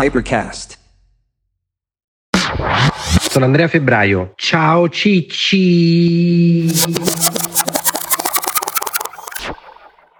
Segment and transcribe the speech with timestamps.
[0.00, 0.78] Hypercast.
[3.28, 4.32] Sono Andrea Febbraio.
[4.36, 6.70] Ciao Cicci.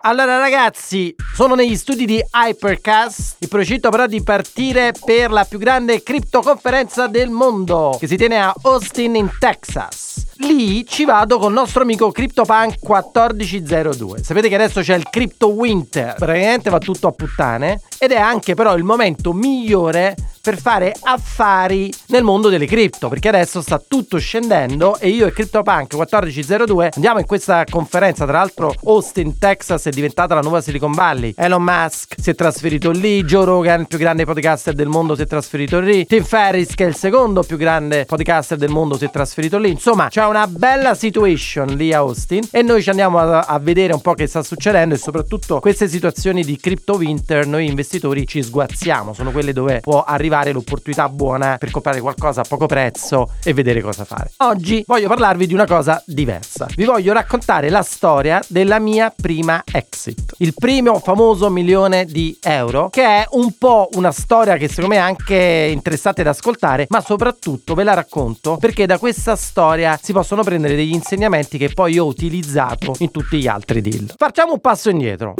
[0.01, 5.59] Allora ragazzi, sono negli studi di Hypercast, in procinto però di partire per la più
[5.59, 10.28] grande criptoconferenza del mondo, che si tiene a Austin in Texas.
[10.41, 14.23] Lì ci vado con il nostro amico CryptoPunk 1402.
[14.23, 18.55] Sapete che adesso c'è il Crypto Winter, praticamente va tutto a puttane ed è anche
[18.55, 24.19] però il momento migliore per fare affari nel mondo delle cripto, perché adesso sta tutto
[24.19, 29.91] scendendo e io e CryptoPunk 1402 andiamo in questa conferenza, tra l'altro Austin, Texas è
[29.91, 31.35] diventata la nuova Silicon Valley.
[31.37, 35.23] Elon Musk si è trasferito lì, Joe Rogan, il più grande podcaster del mondo, si
[35.23, 39.05] è trasferito lì, Tim Ferriss che è il secondo più grande podcaster del mondo si
[39.05, 39.71] è trasferito lì.
[39.71, 43.93] Insomma, c'è una bella situation lì a Austin e noi ci andiamo a, a vedere
[43.93, 48.43] un po' che sta succedendo e soprattutto queste situazioni di crypto winter noi investitori ci
[48.43, 53.53] sguazziamo, sono quelle dove può arrivare l'opportunità buona per comprare qualcosa a poco prezzo e
[53.55, 54.33] vedere cosa fare.
[54.39, 56.67] Oggi voglio parlarvi di una cosa diversa.
[56.75, 60.35] Vi voglio raccontare la storia della mia prima exit.
[60.39, 64.97] Il primo famoso milione di euro, che è un po' una storia che secondo me
[64.97, 70.13] è anche interessante da ascoltare, ma soprattutto ve la racconto perché da questa storia si
[70.19, 74.13] possono prendere degli insegnamenti che poi ho utilizzato in tutti gli altri deal.
[74.17, 75.35] Facciamo un passo indietro.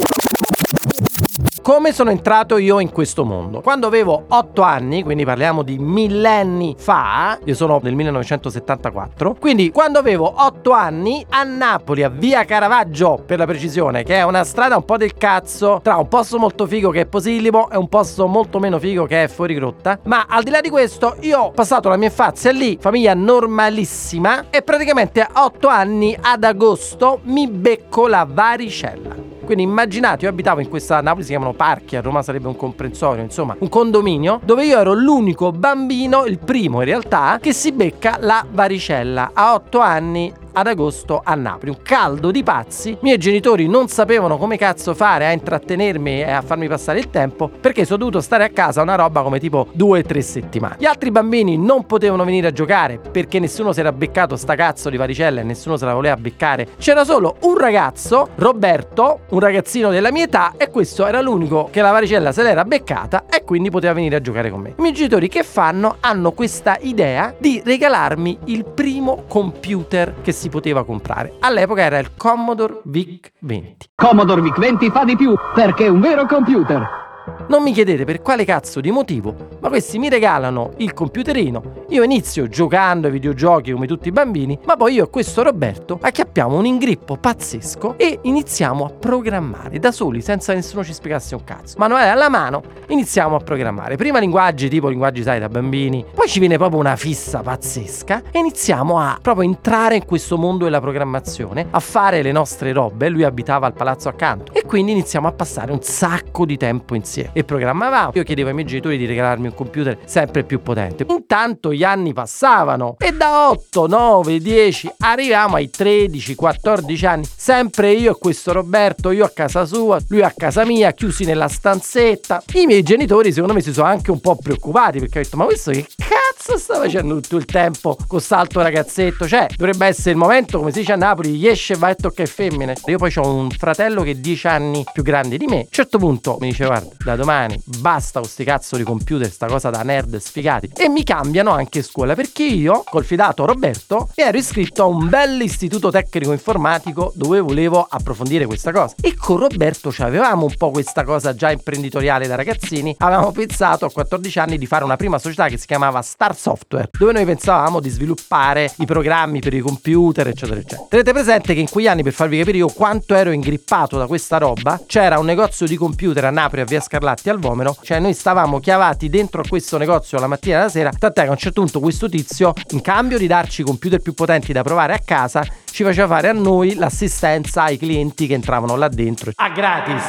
[1.69, 3.61] Come sono entrato io in questo mondo?
[3.61, 9.99] Quando avevo 8 anni, quindi parliamo di millenni fa, io sono del 1974, quindi quando
[9.99, 14.77] avevo 8 anni a Napoli, a via Caravaggio per la precisione, che è una strada
[14.77, 18.25] un po' del cazzo, tra un posto molto figo che è Posillipo e un posto
[18.25, 21.51] molto meno figo che è Fuori Grotta, ma al di là di questo io ho
[21.51, 27.47] passato la mia infanzia lì, famiglia normalissima, e praticamente a 8 anni ad agosto mi
[27.47, 29.28] becco la varicella.
[29.49, 33.23] Quindi immaginate, io abitavo in questa Napoli, si chiamano parchi, a Roma sarebbe un comprensorio,
[33.23, 38.17] insomma, un condominio dove io ero l'unico bambino, il primo in realtà, che si becca
[38.19, 39.31] la varicella.
[39.33, 41.71] A 8 anni ad agosto a Napoli.
[41.71, 42.91] Un caldo di pazzi.
[42.91, 47.09] I miei genitori non sapevano come cazzo fare a intrattenermi e a farmi passare il
[47.09, 50.75] tempo perché sono dovuto stare a casa una roba come tipo 2-3 settimane.
[50.79, 54.89] Gli altri bambini non potevano venire a giocare perché nessuno si era beccato sta cazzo
[54.89, 56.67] di varicella e nessuno se la voleva beccare.
[56.77, 61.81] C'era solo un ragazzo, Roberto, un ragazzino della mia età e questo era l'unico che
[61.81, 64.69] la varicella se l'era beccata e quindi poteva venire a giocare con me.
[64.69, 65.97] I miei genitori che fanno?
[65.99, 71.33] Hanno questa idea di regalarmi il primo computer che si poteva comprare.
[71.39, 73.89] All'epoca era il Commodore VIC 20.
[73.95, 77.07] Commodore VIC 20 fa di più perché è un vero computer.
[77.47, 81.85] Non mi chiedete per quale cazzo di motivo, ma questi mi regalano il computerino.
[81.89, 85.97] Io inizio giocando ai videogiochi come tutti i bambini, ma poi io e questo Roberto
[86.01, 91.35] acchiappiamo un ingrippo pazzesco e iniziamo a programmare da soli, senza che nessuno ci spiegasse
[91.35, 91.75] un cazzo.
[91.77, 93.95] Manuale alla mano, iniziamo a programmare.
[93.95, 98.39] Prima linguaggi tipo linguaggi sai da bambini, poi ci viene proprio una fissa pazzesca e
[98.39, 103.09] iniziamo a proprio entrare in questo mondo della programmazione, a fare le nostre robe.
[103.09, 107.18] Lui abitava al palazzo accanto e quindi iniziamo a passare un sacco di tempo insieme
[107.33, 108.11] e programmavamo.
[108.13, 111.05] Io chiedevo ai miei genitori di regalarmi un computer sempre più potente.
[111.07, 117.23] Intanto gli anni passavano e da 8, 9, 10 arriviamo ai 13, 14 anni.
[117.35, 121.47] Sempre io e questo Roberto, io a casa sua, lui a casa mia, chiusi nella
[121.47, 122.43] stanzetta.
[122.53, 125.45] I miei genitori secondo me si sono anche un po' preoccupati perché ho detto ma
[125.45, 129.27] questo che cazzo sta facendo tutto il tempo con quest'altro ragazzetto?
[129.27, 131.95] Cioè dovrebbe essere il momento, come si dice a Napoli, gli esce e va a
[131.95, 132.75] toccare femmine.
[132.85, 135.57] Io poi ho un fratello che è 10 anni più grande di me.
[135.57, 139.29] A un certo punto mi dice guarda da domani basta con sti cazzo di computer,
[139.31, 140.71] sta cosa da nerd sfigati.
[140.75, 145.41] E mi cambiano anche scuola perché io, col fidato Roberto, ero iscritto a un bel
[145.41, 148.95] istituto tecnico informatico dove volevo approfondire questa cosa.
[149.01, 152.95] E con Roberto avevamo un po' questa cosa già imprenditoriale da ragazzini.
[152.99, 156.89] Avevamo pensato a 14 anni di fare una prima società che si chiamava Star Software,
[156.97, 160.85] dove noi pensavamo di sviluppare i programmi per i computer, eccetera, eccetera.
[160.89, 164.37] Tenete presente che in quegli anni, per farvi capire io quanto ero ingrippato da questa
[164.37, 168.13] roba, c'era un negozio di computer a Napoli a via Scarlatti al Vomero, cioè noi
[168.13, 171.37] stavamo chiavati dentro a questo negozio la mattina e la sera, tant'è che a un
[171.37, 175.45] certo punto questo tizio, in cambio di darci computer più potenti da provare a casa,
[175.71, 179.31] ci faceva fare a noi l'assistenza ai clienti che entravano là dentro.
[179.33, 180.03] A gratis!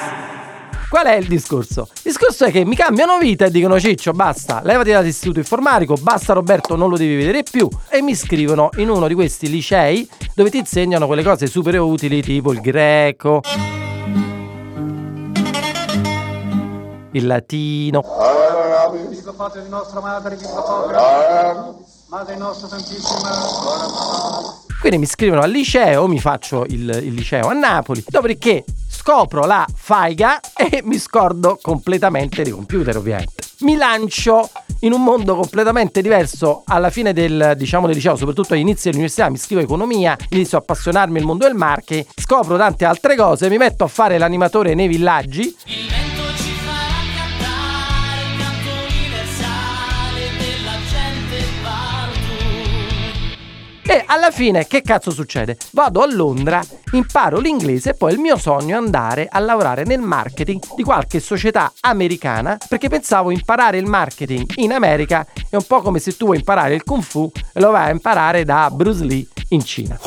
[0.89, 1.87] Qual è il discorso?
[1.93, 6.33] Il discorso è che mi cambiano vita e dicono Ciccio basta, levati dall'istituto informatico, basta
[6.33, 10.51] Roberto non lo devi vedere più e mi scrivono in uno di questi licei dove
[10.51, 13.41] ti insegnano quelle cose super utili tipo il greco,
[17.13, 18.03] il latino.
[24.81, 29.67] Quindi mi scrivono al liceo, mi faccio il, il liceo a Napoli, dopodiché scopro la
[29.75, 33.45] faiga e mi scordo completamente di computer ovviamente.
[33.61, 34.49] mi lancio
[34.81, 39.37] in un mondo completamente diverso alla fine del, diciamo, del liceo, soprattutto all'inizio dell'università, mi
[39.37, 43.85] scrivo economia, inizio a appassionarmi al mondo del marketing, scopro tante altre cose, mi metto
[43.85, 45.55] a fare l'animatore nei villaggi.
[53.91, 55.57] E alla fine che cazzo succede?
[55.73, 59.99] Vado a Londra, imparo l'inglese e poi il mio sogno è andare a lavorare nel
[59.99, 65.83] marketing di qualche società americana perché pensavo imparare il marketing in America è un po'
[65.83, 69.03] come se tu vuoi imparare il kung fu e lo vai a imparare da Bruce
[69.03, 69.99] Lee in Cina.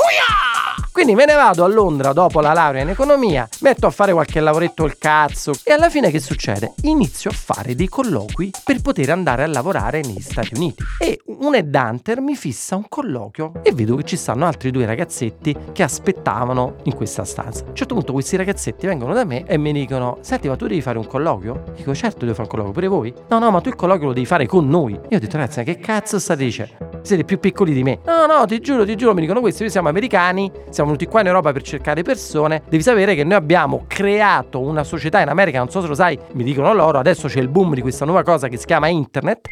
[0.92, 4.40] Quindi me ne vado a Londra dopo la laurea in economia, metto a fare qualche
[4.40, 6.74] lavoretto il cazzo e alla fine che succede?
[6.84, 10.84] Inizio a fare dei colloqui per poter andare a lavorare negli Stati Uniti.
[11.00, 15.56] E un headhunter mi fissa un colloquio e vedo che ci stanno altri due ragazzetti
[15.72, 17.64] che aspettavano in questa stanza.
[17.66, 20.68] A un certo punto questi ragazzetti vengono da me e mi dicono "Senti, ma tu
[20.68, 23.62] devi fare un colloquio?" Dico "Certo, devo fare un colloquio pure voi?" "No, no, ma
[23.62, 26.44] tu il colloquio lo devi fare con noi." Io ho detto "Ragazzi, che cazzo state
[26.44, 27.02] dicendo?
[27.02, 29.72] Siete più piccoli di me." "No, no, ti giuro, ti giuro", mi dicono questi, noi
[29.72, 32.63] siamo americani, siamo venuti qua in Europa per cercare persone.
[32.68, 36.18] Devi sapere che noi abbiamo creato una società in America, non so se lo sai,
[36.33, 39.50] mi dicono loro, adesso c'è il boom di questa nuova cosa che si chiama internet.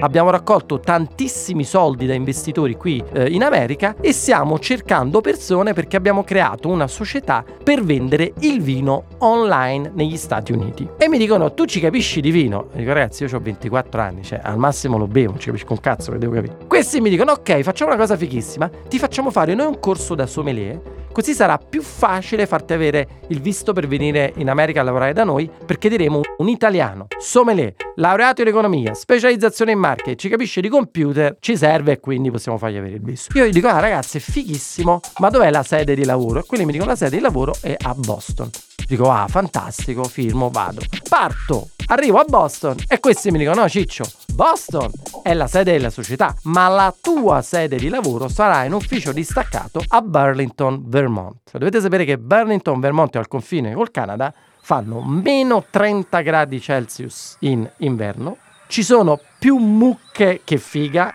[0.00, 5.96] Abbiamo raccolto tantissimi soldi da investitori qui eh, in America e stiamo cercando persone perché
[5.96, 10.88] abbiamo creato una società per vendere il vino online negli Stati Uniti.
[10.96, 12.68] E mi dicono, tu ci capisci di vino?
[12.74, 15.72] E dico, ragazzi, io ho 24 anni, cioè al massimo lo bevo, non ci capisco
[15.72, 16.58] un cazzo che devo capire.
[16.68, 20.26] Questi mi dicono, ok, facciamo una cosa fighissima, ti facciamo fare noi un corso da
[20.26, 20.80] sommelier
[21.12, 25.24] Così sarà più facile farti avere il visto per venire in America a lavorare da
[25.24, 30.68] noi perché diremo un italiano, sommelier, laureato in economia, specializzazione in marketing, ci capisce di
[30.68, 33.36] computer, ci serve e quindi possiamo fargli avere il visto.
[33.36, 36.40] Io gli dico, ah ragazzi, è fighissimo, ma dov'è la sede di lavoro?
[36.40, 38.50] E quelli mi dicono la sede di lavoro è a Boston.
[38.86, 40.80] Dico, ah, fantastico, firmo, vado.
[41.08, 44.04] Parto, arrivo a Boston e questi mi dicono, no Ciccio,
[44.34, 44.90] Boston
[45.22, 49.82] è la sede della società, ma la tua sede di lavoro sarà in ufficio distaccato
[49.88, 51.50] a Burlington, Vermont.
[51.52, 57.36] Dovete sapere che Burlington, Vermont è al confine col Canada, fanno meno 30 gradi Celsius
[57.40, 58.36] in inverno,
[58.66, 61.12] ci sono più mucche che figa.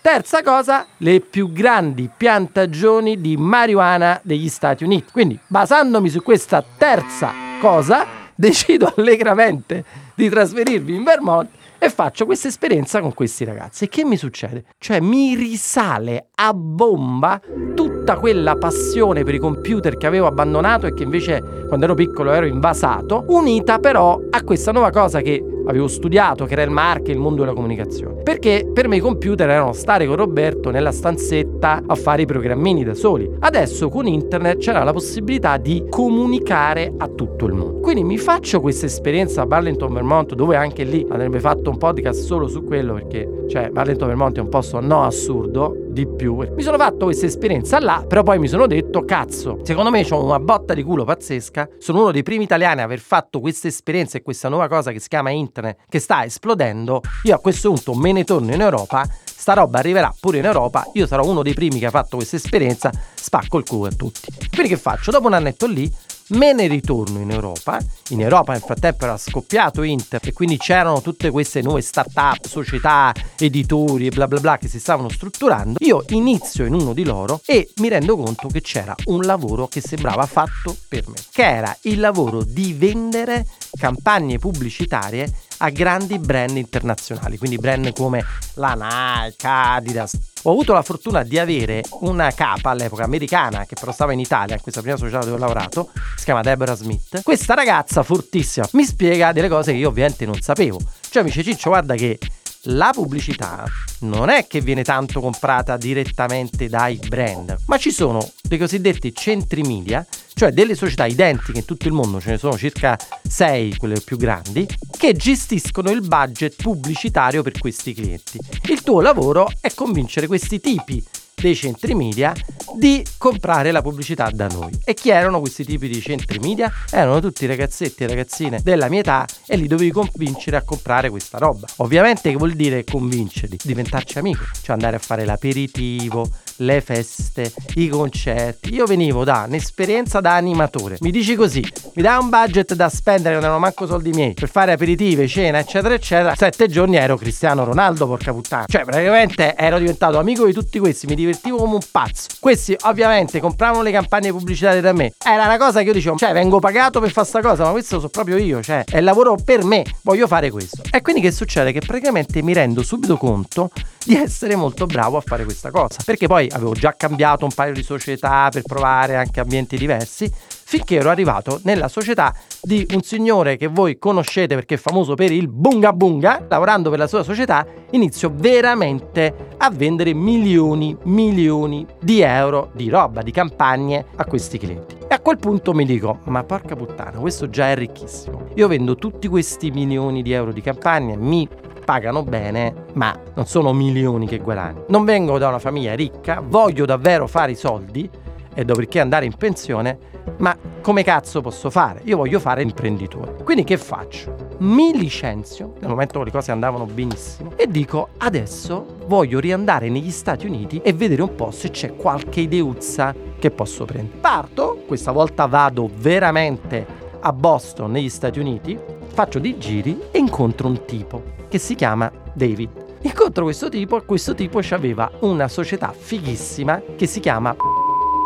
[0.00, 5.10] Terza cosa, le più grandi piantagioni di marijuana degli Stati Uniti.
[5.10, 11.50] Quindi, basandomi su questa terza cosa, decido allegramente di trasferirvi in Vermont
[11.80, 13.84] e faccio questa esperienza con questi ragazzi.
[13.84, 14.64] E che mi succede?
[14.78, 17.40] Cioè mi risale a bomba
[17.74, 22.32] tutta quella passione per i computer che avevo abbandonato e che invece quando ero piccolo
[22.32, 27.16] ero invasato, unita però a questa nuova cosa che avevo studiato, che era il marketing,
[27.16, 28.22] il mondo della comunicazione.
[28.22, 32.84] Perché per me i computer erano stare con Roberto nella stanzetta a fare i programmini
[32.84, 33.30] da soli.
[33.38, 37.57] Adesso con internet c'era la possibilità di comunicare a tutto il mondo.
[37.88, 42.20] Quindi mi faccio questa esperienza a Burlington, Vermont, dove anche lì andrebbe fatto un podcast
[42.22, 46.36] solo su quello, perché cioè Burlington, Vermont è un posto no assurdo di più.
[46.54, 50.22] Mi sono fatto questa esperienza là, però poi mi sono detto, cazzo, secondo me ho
[50.22, 51.66] una botta di culo pazzesca.
[51.78, 55.00] Sono uno dei primi italiani a aver fatto questa esperienza e questa nuova cosa che
[55.00, 57.00] si chiama internet che sta esplodendo.
[57.22, 59.08] Io a questo punto me ne torno in Europa.
[59.24, 60.86] Sta roba arriverà pure in Europa.
[60.92, 62.92] Io sarò uno dei primi che ha fatto questa esperienza.
[63.14, 64.28] Spacco il culo a tutti.
[64.50, 65.10] Quindi che faccio?
[65.10, 65.90] Dopo un annetto lì
[66.28, 67.78] me ne ritorno in Europa.
[68.10, 73.12] In Europa nel frattempo era scoppiato Inter e quindi c'erano tutte queste nuove start-up, società,
[73.38, 75.78] editori e bla bla bla che si stavano strutturando.
[75.80, 79.80] Io inizio in uno di loro e mi rendo conto che c'era un lavoro che
[79.80, 83.46] sembrava fatto per me, che era il lavoro di vendere
[83.78, 90.27] campagne pubblicitarie a grandi brand internazionali, quindi brand come la Nike, Adidas.
[90.42, 94.54] Ho avuto la fortuna di avere una capa all'epoca americana che però stava in Italia,
[94.54, 97.22] in questa prima società dove ho lavorato, si chiama Deborah Smith.
[97.22, 100.78] Questa ragazza fortissima mi spiega delle cose che io ovviamente non sapevo.
[101.08, 102.18] Cioè mi dice Ciccio guarda che
[102.62, 103.64] la pubblicità
[104.00, 109.62] non è che viene tanto comprata direttamente dai brand, ma ci sono dei cosiddetti centri
[109.62, 110.04] media,
[110.38, 112.96] cioè delle società identiche in tutto il mondo, ce ne sono circa
[113.28, 118.38] 6, quelle più grandi, che gestiscono il budget pubblicitario per questi clienti.
[118.68, 121.04] Il tuo lavoro è convincere questi tipi
[121.34, 122.32] dei centri media
[122.76, 124.70] di comprare la pubblicità da noi.
[124.84, 126.72] E chi erano questi tipi di centri media?
[126.90, 131.38] Erano tutti ragazzetti e ragazzine della mia età e li dovevi convincere a comprare questa
[131.38, 131.66] roba.
[131.76, 133.56] Ovviamente che vuol dire convincerli?
[133.60, 138.74] Diventarci amico, cioè andare a fare l'aperitivo, le feste, i concerti.
[138.74, 140.96] Io venivo da un'esperienza da animatore.
[141.00, 144.48] Mi dici così, mi dai un budget da spendere, non erano manco soldi miei, per
[144.48, 146.34] fare aperitive, cena, eccetera, eccetera.
[146.34, 148.64] Sette giorni ero Cristiano Ronaldo, porca puttana.
[148.66, 152.28] Cioè, praticamente ero diventato amico di tutti questi, mi divertivo come un pazzo.
[152.40, 155.12] Questi, ovviamente, compravano le campagne pubblicitarie da me.
[155.24, 157.96] Era una cosa che io dicevo, cioè, vengo pagato per fare sta cosa, ma questo
[157.96, 160.82] sono proprio io, cioè, è lavoro per me, voglio fare questo.
[160.90, 161.72] E quindi che succede?
[161.72, 163.70] Che praticamente mi rendo subito conto
[164.08, 165.98] di essere molto bravo a fare questa cosa.
[166.02, 170.32] Perché poi avevo già cambiato un paio di società per provare anche ambienti diversi,
[170.64, 175.30] finché ero arrivato nella società di un signore che voi conoscete perché è famoso per
[175.30, 176.42] il bunga bunga.
[176.48, 183.20] Lavorando per la sua società, inizio veramente a vendere milioni, milioni di euro di roba,
[183.20, 184.96] di campagne a questi clienti.
[185.06, 188.48] E a quel punto mi dico, ma porca puttana, questo già è ricchissimo.
[188.54, 191.46] Io vendo tutti questi milioni di euro di campagne, mi
[191.88, 194.84] pagano bene, ma non sono milioni che guadagno.
[194.88, 198.10] Non vengo da una famiglia ricca, voglio davvero fare i soldi
[198.52, 199.98] e dopodiché andare in pensione,
[200.36, 202.02] ma come cazzo posso fare?
[202.04, 203.36] Io voglio fare imprenditore.
[203.42, 204.36] Quindi che faccio?
[204.58, 210.44] Mi licenzio, nel momento le cose andavano benissimo, e dico adesso voglio riandare negli Stati
[210.44, 214.18] Uniti e vedere un po' se c'è qualche ideuzza che posso prendere.
[214.18, 216.86] Parto, questa volta vado veramente
[217.18, 222.10] a Boston, negli Stati Uniti, faccio dei giri e incontro un tipo che si chiama
[222.32, 222.70] David.
[223.02, 227.54] Incontro questo tipo questo tipo aveva una società fighissima che si chiama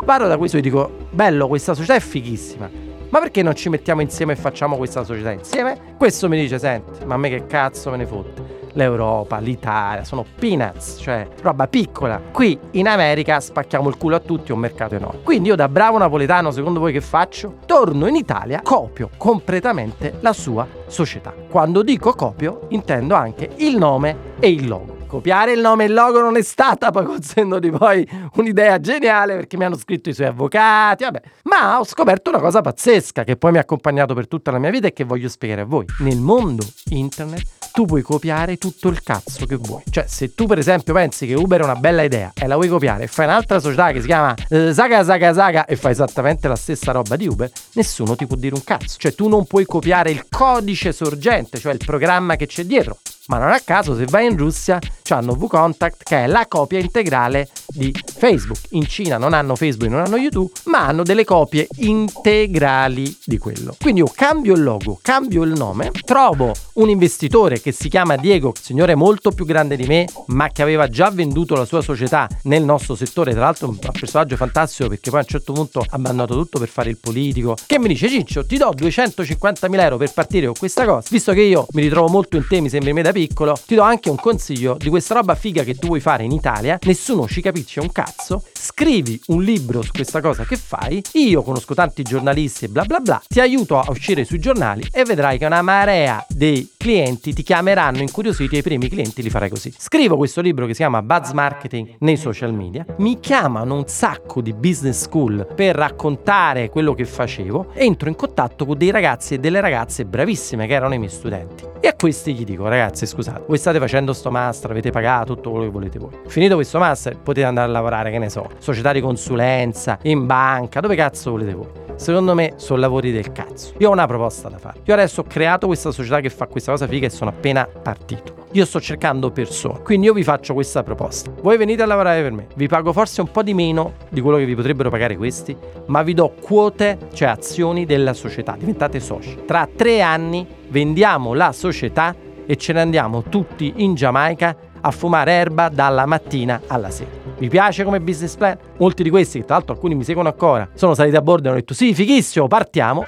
[0.04, 2.68] Parlo da questo e dico, bello, questa società è fighissima.
[3.08, 5.94] Ma perché non ci mettiamo insieme e facciamo questa società insieme?
[5.96, 8.61] Questo mi dice, senti, ma a me che cazzo me ne fotte?
[8.74, 12.20] L'Europa, l'Italia, sono peanuts, cioè roba piccola.
[12.32, 15.20] Qui in America spacchiamo il culo a tutti, è un mercato enorme.
[15.22, 17.58] Quindi io da bravo napoletano, secondo voi che faccio?
[17.66, 21.34] Torno in Italia, copio completamente la sua società.
[21.48, 25.00] Quando dico copio, intendo anche il nome e il logo.
[25.12, 28.80] Copiare il nome e il logo non è stata poi col senno di poi un'idea
[28.80, 31.20] geniale perché mi hanno scritto i suoi avvocati, vabbè.
[31.42, 34.70] Ma ho scoperto una cosa pazzesca che poi mi ha accompagnato per tutta la mia
[34.70, 35.84] vita e che voglio spiegare a voi.
[35.98, 39.82] Nel mondo internet tu puoi copiare tutto il cazzo che vuoi.
[39.90, 42.68] Cioè, se tu per esempio pensi che Uber è una bella idea e la vuoi
[42.68, 46.56] copiare fai un'altra società che si chiama eh, Saga Saga Saga e fai esattamente la
[46.56, 48.96] stessa roba di Uber, nessuno ti può dire un cazzo.
[48.98, 52.98] Cioè, tu non puoi copiare il codice sorgente, cioè il programma che c'è dietro.
[53.32, 57.48] Ma non a caso, se vai in Russia, hanno VKontakte, che è la copia integrale
[57.68, 58.58] di Facebook.
[58.70, 63.76] In Cina non hanno Facebook, non hanno YouTube, ma hanno delle copie integrali di quello.
[63.80, 68.52] Quindi io cambio il logo, cambio il nome, trovo un investitore che si chiama Diego,
[68.58, 72.62] signore molto più grande di me, ma che aveva già venduto la sua società nel
[72.64, 73.32] nostro settore.
[73.32, 76.68] Tra l'altro, un personaggio fantastico perché poi a un certo punto ha abbandonato tutto per
[76.68, 77.56] fare il politico.
[77.66, 81.06] Che mi dice: Ciccio, ti do 250.000 euro per partire con questa cosa.
[81.10, 83.82] Visto che io mi ritrovo molto in te, mi sembri me da piccolo, ti do
[83.82, 86.78] anche un consiglio di questa roba figa che tu vuoi fare in Italia.
[86.82, 88.42] Nessuno ci capisce un cazzo.
[88.52, 91.02] Scrivi un libro su questa cosa che fai.
[91.12, 93.22] Io conosco tanti giornalisti e bla bla bla.
[93.26, 98.00] Ti aiuto a uscire sui giornali e vedrai che una marea dei clienti ti chiameranno
[98.00, 99.72] incuriositi e i primi clienti li farai così.
[99.78, 102.84] Scrivo questo libro che si chiama Buzz Marketing nei social media.
[102.98, 107.70] Mi chiamano un sacco di business school per raccontare quello che facevo.
[107.74, 111.70] Entro in contatto con dei ragazzi e delle ragazze bravissime che erano i miei studenti.
[111.78, 115.50] E a questi gli dico, ragazzi, scusate, voi state facendo sto master, avete pagato tutto
[115.50, 116.10] quello che volete voi.
[116.26, 120.80] Finito questo master, potete andare a lavorare, che ne so, società di consulenza, in banca,
[120.80, 121.82] dove cazzo volete voi.
[121.96, 123.74] Secondo me sono lavori del cazzo.
[123.78, 124.80] Io ho una proposta da fare.
[124.84, 128.40] Io adesso ho creato questa società che fa questa cosa figa e sono appena partito.
[128.52, 131.30] Io sto cercando persone, quindi io vi faccio questa proposta.
[131.40, 134.36] Voi venite a lavorare per me, vi pago forse un po' di meno di quello
[134.36, 139.44] che vi potrebbero pagare questi, ma vi do quote, cioè azioni della società, diventate soci.
[139.46, 142.14] Tra tre anni vendiamo la società
[142.44, 147.10] e ce ne andiamo tutti in Giamaica a fumare erba dalla mattina alla sera.
[147.38, 148.58] Vi piace come business plan?
[148.78, 151.48] Molti di questi, che tra l'altro alcuni mi seguono ancora, sono saliti a bordo e
[151.48, 153.04] hanno detto sì, fighissimo, partiamo.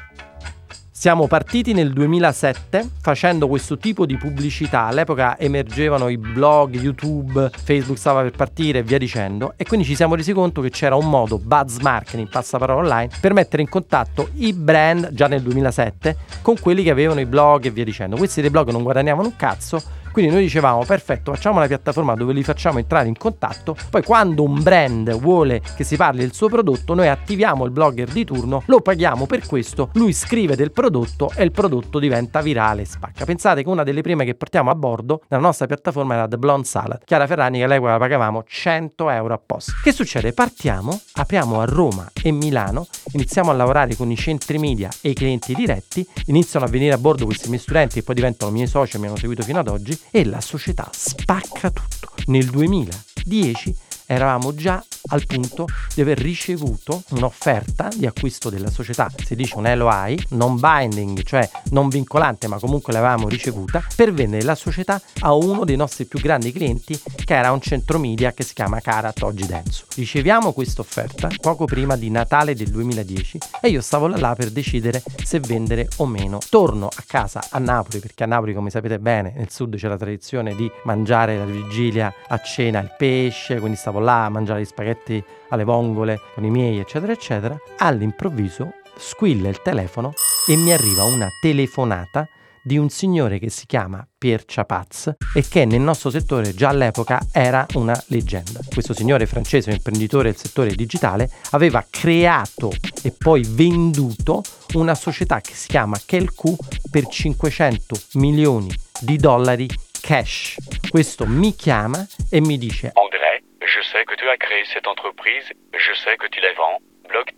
[1.05, 4.85] Siamo partiti nel 2007 facendo questo tipo di pubblicità.
[4.85, 9.53] All'epoca emergevano i blog, YouTube, Facebook stava per partire e via dicendo.
[9.59, 13.35] E quindi ci siamo resi conto che c'era un modo, buzz marketing, passaparola online, per
[13.35, 17.71] mettere in contatto i brand già nel 2007 con quelli che avevano i blog e
[17.71, 18.17] via dicendo.
[18.17, 19.83] Questi dei blog non guadagnavano un cazzo,
[20.15, 24.45] quindi noi dicevamo perfetto, facciamo una piattaforma dove li facciamo entrare in contatto, poi quando
[24.45, 28.63] un brand vuole che si parli del suo prodotto, noi attiviamo il blogger di turno,
[28.67, 33.25] lo paghiamo per questo, lui scrive del prodotto e il prodotto diventa virale spacca.
[33.25, 36.65] Pensate che una delle prime che portiamo a bordo nella nostra piattaforma era The Blonde
[36.69, 37.03] Salad.
[37.05, 39.73] Chiara Ferrani che all'epoca la pagavamo 100 euro a posto.
[39.83, 40.33] Che succede?
[40.33, 45.15] Partiamo, apriamo a Roma e Milano, iniziamo a lavorare con i centri media e i
[45.15, 48.95] clienti diretti, iniziano a venire a bordo questi miei studenti e poi diventano miei soci
[48.95, 52.13] e mi hanno seguito fino ad oggi e la società spacca tutto.
[52.27, 53.75] Nel 2010
[54.07, 59.71] eravamo già al punto di aver ricevuto un'offerta di acquisto della società, si dice un
[59.73, 65.35] LOI, non binding, cioè non vincolante, ma comunque l'avevamo ricevuta, per vendere la società a
[65.35, 69.23] uno dei nostri più grandi clienti, che era un centro media che si chiama Carat
[69.23, 69.85] Oggi Denso.
[69.95, 75.03] Riceviamo questa offerta poco prima di Natale del 2010 e io stavo là, per decidere
[75.23, 76.39] se vendere o meno.
[76.49, 79.97] Torno a casa a Napoli, perché a Napoli, come sapete bene, nel sud c'è la
[79.97, 84.67] tradizione di mangiare la vigilia a cena il pesce, quindi stavo là a mangiare gli
[84.67, 87.57] spaghetti alle vongole con i miei, eccetera, eccetera.
[87.79, 90.13] All'improvviso squilla il telefono
[90.47, 92.29] e mi arriva una telefonata
[92.67, 97.21] di un signore che si chiama Pier Chapaz e che nel nostro settore già all'epoca
[97.31, 98.61] era una leggenda.
[98.73, 102.73] Questo signore francese, un imprenditore del settore digitale, aveva creato
[103.03, 104.43] e poi venduto
[104.75, 106.57] una società che si chiama Kelku
[106.91, 109.69] per 500 milioni di dollari
[110.01, 110.57] cash.
[110.89, 115.53] Questo mi chiama e mi dice André, je sais que tu as créé cette entreprise,
[115.73, 116.81] je sais que tu la vends.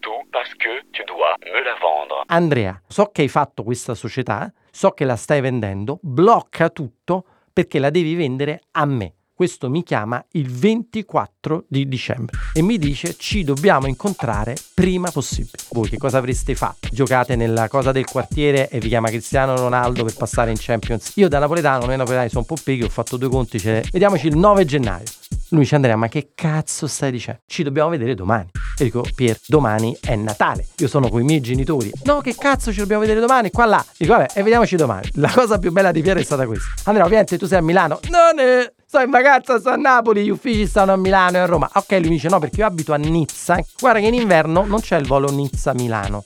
[0.01, 2.23] Tout parce que tu dois me la vendre.
[2.29, 7.79] Andrea, so che hai fatto questa società, so che la stai vendendo, blocca tutto perché
[7.79, 9.15] la devi vendere a me.
[9.35, 15.59] Questo mi chiama il 24 di dicembre e mi dice ci dobbiamo incontrare prima possibile.
[15.73, 16.89] Voi che cosa avreste fatto?
[16.91, 21.13] Giocate nella cosa del quartiere e vi chiama Cristiano Ronaldo per passare in Champions.
[21.17, 24.29] Io da napoletano, noi napoletani sono un po' pigri, ho fatto due conti, cioè, vediamoci
[24.29, 25.05] il 9 gennaio.
[25.51, 27.41] Lui dice Andrea, ma che cazzo stai dicendo?
[27.47, 28.51] Ci dobbiamo vedere domani.
[28.79, 30.67] E dico, Pier, domani è Natale.
[30.79, 31.91] Io sono con i miei genitori.
[32.05, 33.51] No, che cazzo ci dobbiamo vedere domani?
[33.51, 33.85] Qua là.
[33.97, 35.09] Dico, vabbè, e vediamoci domani.
[35.15, 36.67] La cosa più bella di Pier è stata questa.
[36.85, 38.01] Andrea, ovviamente tu sei a Milano.
[38.11, 38.73] Non è.
[38.89, 41.69] Sto in vacanza, sto a Napoli, gli uffici stanno a Milano e a Roma.
[41.75, 43.59] Ok, lui dice no, perché io abito a Nizza.
[43.79, 46.25] Guarda che in inverno non c'è il volo Nizza-Milano.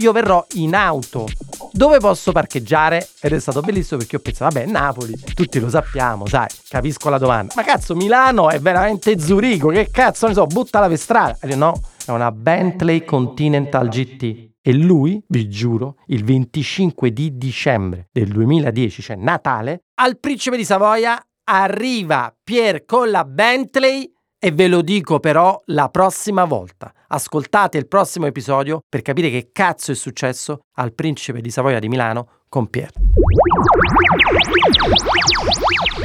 [0.00, 1.26] Io verrò in auto.
[1.72, 3.08] Dove posso parcheggiare?
[3.20, 7.18] Ed è stato bellissimo perché ho pensato, vabbè, Napoli, tutti lo sappiamo, sai, capisco la
[7.18, 7.54] domanda.
[7.56, 11.36] Ma cazzo, Milano è veramente Zurigo, che cazzo ne so, buttala per strada.
[11.40, 14.50] E io, no, è una Bentley Continental GT.
[14.62, 20.64] E lui, vi giuro, il 25 di dicembre del 2010, cioè Natale, al Principe di
[20.64, 26.92] Savoia arriva Pier con la Bentley e ve lo dico però la prossima volta.
[27.10, 31.88] Ascoltate il prossimo episodio per capire che cazzo è successo al Principe di Savoia di
[31.88, 32.90] Milano con Pier.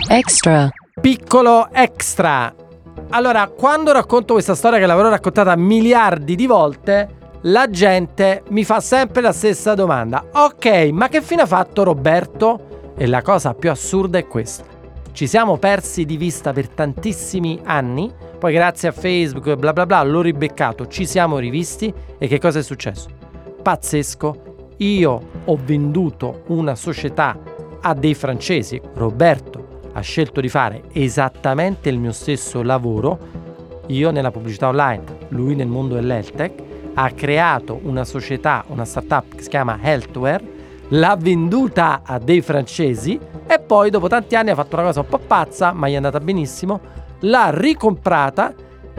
[0.08, 0.69] Extra.
[1.01, 2.56] Piccolo extra.
[3.10, 7.10] Allora, quando racconto questa storia che l'avrò raccontata miliardi di volte,
[7.41, 10.28] la gente mi fa sempre la stessa domanda.
[10.32, 12.93] Ok, ma che fine ha fatto Roberto?
[12.95, 14.63] E la cosa più assurda è questa.
[15.12, 18.10] Ci siamo persi di vista per tantissimi anni,
[18.43, 22.39] poi grazie a Facebook e bla bla bla l'ho ribeccato, ci siamo rivisti e che
[22.39, 23.08] cosa è successo?
[23.62, 27.39] Pazzesco, io ho venduto una società
[27.79, 33.17] a dei francesi, Roberto ha scelto di fare esattamente il mio stesso lavoro,
[33.88, 36.51] io nella pubblicità online, lui nel mondo dell'health
[36.95, 40.43] ha creato una società, una startup che si chiama Healthware,
[40.89, 45.08] l'ha venduta a dei francesi e poi dopo tanti anni ha fatto una cosa un
[45.08, 48.53] po' pazza, ma gli è andata benissimo, l'ha ricomprata,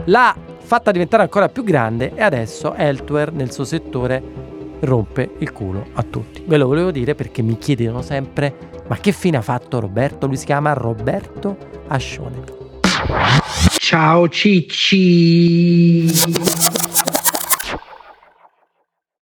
[0.05, 4.21] l'ha fatta diventare ancora più grande e adesso Healthware nel suo settore
[4.79, 6.43] rompe il culo a tutti.
[6.45, 10.27] Ve lo volevo dire perché mi chiedono sempre ma che fine ha fatto Roberto?
[10.27, 11.57] Lui si chiama Roberto
[11.87, 12.43] Ascione.
[13.77, 16.05] Ciao Cicci.